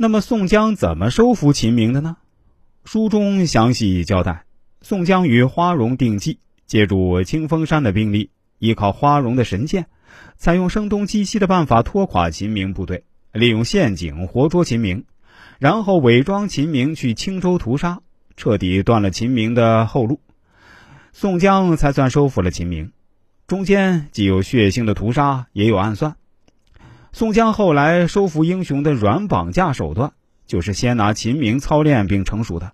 [0.00, 2.18] 那么宋江怎么收服秦明的呢？
[2.84, 4.44] 书中详细交代，
[4.80, 8.30] 宋江与花荣定计，借助清风山的兵力，
[8.60, 9.86] 依靠花荣的神剑，
[10.36, 15.04] 采用声东击西的办法拖垮秦明部队，利用陷阱活捉秦明，
[15.58, 17.98] 然后伪装秦明去青州屠杀，
[18.36, 20.20] 彻底断了秦明的后路。
[21.12, 22.92] 宋江才算收服了秦明。
[23.48, 26.14] 中间既有血腥的屠杀，也有暗算。
[27.12, 30.12] 宋江后来收服英雄的软绑架手段，
[30.46, 32.72] 就是先拿秦明操练并成熟的，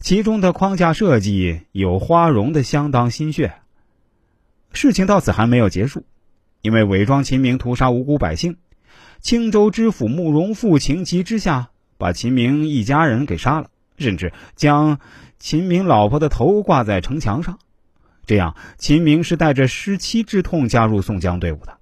[0.00, 3.54] 其中的框架设计有花荣的相当心血。
[4.72, 6.04] 事情到此还没有结束，
[6.62, 8.56] 因为伪装秦明屠杀无辜百姓，
[9.20, 14.98] 青州知府慕容复情急之下，把秦明一家人给杀了，甚至将
[15.38, 17.58] 秦明老婆的头挂在城墙上。
[18.26, 21.78] 这样，秦明是带着失妻之痛加入宋江队伍的。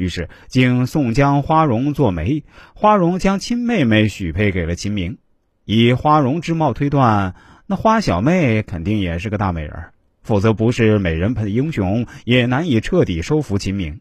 [0.00, 2.42] 于是，经宋江、花荣做媒，
[2.74, 5.18] 花荣将亲妹妹许配给了秦明。
[5.66, 7.34] 以花荣之貌推断，
[7.66, 9.90] 那花小妹肯定也是个大美人，
[10.22, 14.00] 否则不是美人配英雄，也难以彻底收服秦明。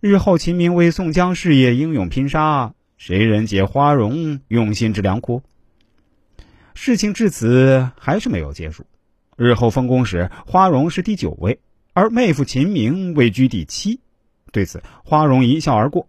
[0.00, 5.42] 日后秦明为宋江事业英勇拼杀，谁人解花荣用心之良苦？
[6.72, 8.86] 事情至此还是没有结束。
[9.36, 11.60] 日后封公时，花荣是第九位，
[11.92, 14.00] 而妹夫秦明位居第七。
[14.56, 16.08] 对此，花荣一笑而过，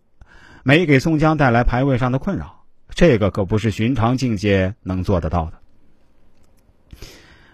[0.63, 2.63] 没给宋江带来排位上的困扰。
[2.91, 5.59] 这个可不是寻常境界能做得到的。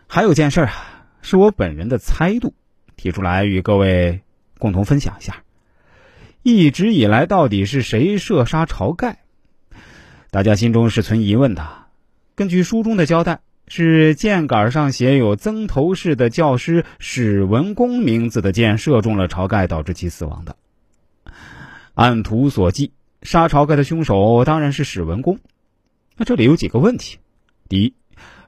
[0.06, 0.72] 还有件事啊，
[1.24, 2.54] 是我本人的猜度，
[2.96, 4.22] 提出来与各位
[4.60, 5.38] 共同分享一下。
[6.44, 9.24] 一直以来，到底是谁射杀晁盖？
[10.30, 11.68] 大家心中是存疑问的。
[12.36, 13.40] 根据书中的交代。
[13.66, 20.58] 是箭杆上写有曾头市的教师史文恭名字的箭射中了晁盖，导致其死亡的。
[21.94, 22.92] 按图所记，
[23.22, 25.38] 杀晁盖的凶手当然是史文恭。
[26.18, 27.20] 那这里有几个问题：
[27.70, 27.94] 第一，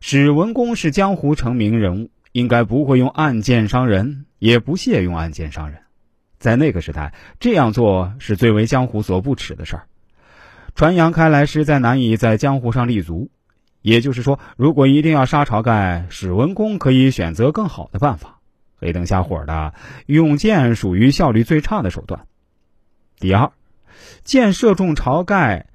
[0.01, 5.81] 史文恭是江湖成名人物，应该不会用暗箭伤人，也不屑用暗箭伤人。
[6.39, 9.87] 在那个时代，这样做是最为江湖所不耻的事儿，
[10.73, 13.29] 传扬开来，实在难以在江湖上立足。
[13.81, 18.39] 也就是说，如果一定要杀晁盖，史文恭可以选择更好的办法。
[18.77, 19.75] 黑灯瞎火的
[20.07, 22.25] 用剑属于效率最差的手段。
[23.19, 23.51] 第二，
[24.23, 25.67] 箭射中晁盖，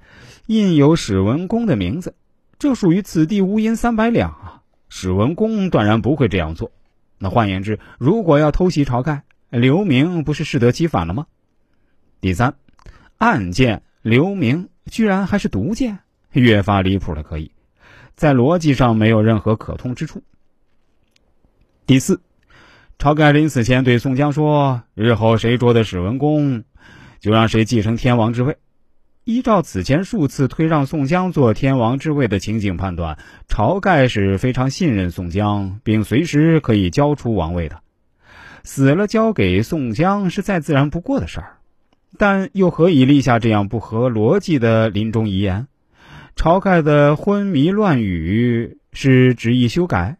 [0.45, 2.15] 印有史文恭的名字，
[2.59, 4.61] 这属于此地无银三百两啊！
[4.89, 6.71] 史文恭断然不会这样做。
[7.17, 11.27] 那换言之，如果要偷袭晁盖，刘明不是适得其反了吗？
[12.19, 12.55] 第三，
[13.17, 15.99] 暗箭刘明居然还是毒箭，
[16.31, 17.23] 越发离谱了。
[17.23, 17.51] 可以。
[18.15, 20.21] 在逻辑上没有任何可通之处。
[21.87, 22.21] 第四，
[22.99, 26.63] 晁盖临死前对宋江说：“日后谁捉的史文恭，
[27.21, 28.57] 就让谁继承天王之位。”
[29.23, 37.81] 依照此前数次推让宋江做天王之位的情景判断，晁盖是非常信任宋江，并随时可以交出王位的。
[38.63, 41.57] 死了交给宋江是再自然不过的事儿，
[42.17, 45.67] 但又何以立下这样不合逻辑的临终遗言？
[46.35, 50.17] 晁盖的昏迷乱语是执意修改。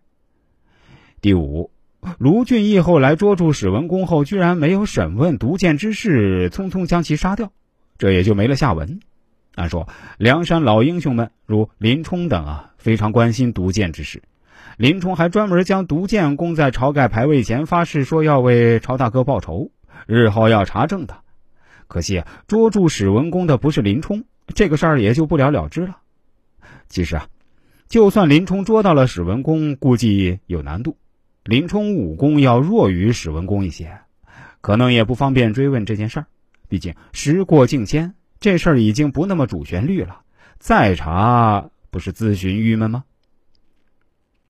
[1.21, 1.70] 第五，
[2.17, 7.51] 卢俊义后来捉住史文恭后，居然没有审问毒箭之事，匆匆将其杀掉，
[7.97, 8.99] 这也就没了下文。
[9.55, 14.23] 按说，梁山老英雄们如林冲等啊，非常关心毒箭之事。
[14.77, 19.69] 林冲还专门将毒箭供在晁盖牌位前，发誓说要为晁大哥报仇，
[20.07, 21.17] 日后要查证的。
[21.87, 24.23] 可惜啊，捉住史文恭的不是林冲，
[24.55, 25.97] 这个事儿也就不了了之了。
[26.87, 27.27] 其实啊，
[27.89, 30.97] 就算林冲捉到了史文恭，估计有难度。
[31.43, 33.99] 林冲武功要弱于史文恭一些，
[34.61, 36.27] 可能也不方便追问这件事儿。
[36.69, 40.21] 毕竟时过境迁，这事儿已经不那么主旋律了。
[40.59, 43.03] 再查不是自寻郁闷吗？